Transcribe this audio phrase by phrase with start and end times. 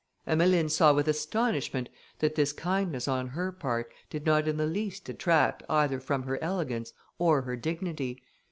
[0.25, 5.05] Emmeline saw with astonishment that this kindness on her part did not in the least
[5.05, 8.19] detract either from her elegance or her dignity.